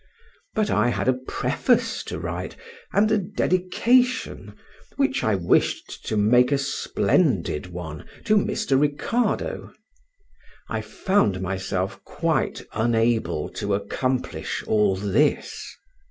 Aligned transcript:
But 0.55 0.71
I 0.71 0.87
had 0.87 1.07
a 1.07 1.13
preface 1.27 2.03
to 2.05 2.17
write, 2.19 2.55
and 2.91 3.11
a 3.11 3.19
dedication, 3.19 4.55
which 4.97 5.23
I 5.23 5.35
wished 5.35 6.07
to 6.07 6.17
make 6.17 6.51
a 6.51 6.57
splendid 6.57 7.67
one, 7.67 8.07
to 8.25 8.35
Mr. 8.35 8.81
Ricardo. 8.81 9.71
I 10.67 10.81
found 10.81 11.39
myself 11.39 12.03
quite 12.03 12.63
unable 12.73 13.47
to 13.49 13.75
accomplish 13.75 14.63
all 14.65 14.95
this. 14.95 15.71